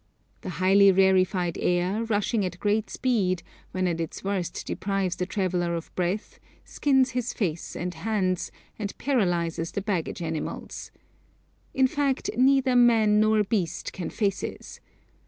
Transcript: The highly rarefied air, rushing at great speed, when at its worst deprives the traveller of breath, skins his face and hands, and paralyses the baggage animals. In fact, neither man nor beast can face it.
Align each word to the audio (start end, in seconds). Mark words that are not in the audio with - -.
The 0.41 0.49
highly 0.57 0.91
rarefied 0.91 1.59
air, 1.59 2.03
rushing 2.05 2.43
at 2.43 2.59
great 2.59 2.89
speed, 2.89 3.43
when 3.69 3.85
at 3.87 4.01
its 4.01 4.23
worst 4.23 4.65
deprives 4.65 5.15
the 5.15 5.27
traveller 5.27 5.75
of 5.75 5.93
breath, 5.93 6.39
skins 6.65 7.11
his 7.11 7.33
face 7.33 7.75
and 7.75 7.93
hands, 7.93 8.51
and 8.79 8.97
paralyses 8.97 9.71
the 9.71 9.81
baggage 9.81 10.23
animals. 10.23 10.89
In 11.75 11.85
fact, 11.85 12.31
neither 12.35 12.75
man 12.75 13.19
nor 13.19 13.43
beast 13.43 13.93
can 13.93 14.09
face 14.09 14.41
it. 14.41 14.79